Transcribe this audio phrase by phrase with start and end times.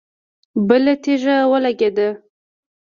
[0.67, 2.09] بله تيږه ولګېده.